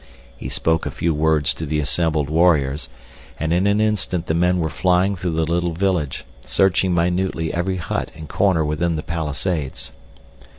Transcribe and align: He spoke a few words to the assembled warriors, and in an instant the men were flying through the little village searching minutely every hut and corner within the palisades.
He 0.35 0.49
spoke 0.49 0.87
a 0.87 0.89
few 0.89 1.13
words 1.13 1.53
to 1.53 1.63
the 1.63 1.77
assembled 1.79 2.27
warriors, 2.27 2.89
and 3.39 3.53
in 3.53 3.67
an 3.67 3.79
instant 3.79 4.25
the 4.25 4.33
men 4.33 4.57
were 4.57 4.67
flying 4.67 5.15
through 5.15 5.33
the 5.33 5.45
little 5.45 5.73
village 5.73 6.25
searching 6.43 6.91
minutely 6.95 7.53
every 7.53 7.77
hut 7.77 8.09
and 8.15 8.27
corner 8.27 8.65
within 8.65 8.95
the 8.95 9.03
palisades. 9.03 9.91